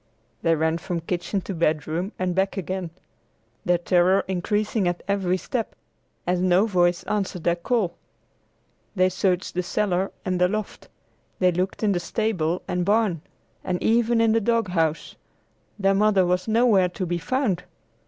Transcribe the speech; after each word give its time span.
They 0.41 0.55
ran 0.55 0.79
from 0.79 1.01
kitchen 1.01 1.41
to 1.41 1.53
bedroom 1.53 2.11
and 2.17 2.33
back 2.33 2.57
again, 2.57 2.89
their 3.65 3.77
terror 3.77 4.25
increasing 4.27 4.87
at 4.87 5.03
every 5.07 5.37
step, 5.37 5.75
as 6.25 6.39
no 6.41 6.65
voice 6.65 7.03
answered 7.03 7.43
their 7.43 7.55
call. 7.55 7.93
They 8.95 9.09
searched 9.09 9.53
the 9.53 9.61
cellar 9.61 10.11
and 10.25 10.41
the 10.41 10.47
loft; 10.47 10.87
they 11.37 11.51
looked 11.51 11.83
in 11.83 11.91
the 11.91 11.99
stable 11.99 12.63
and 12.67 12.83
barn, 12.83 13.21
and 13.63 13.77
even 13.83 14.21
in 14.21 14.31
the 14.31 14.41
dog 14.41 14.69
house. 14.69 15.17
Their 15.77 15.93
mother 15.93 16.25
was 16.25 16.47
nowhere 16.47 16.89
to 16.89 17.05
be 17.05 17.19
found! 17.19 17.65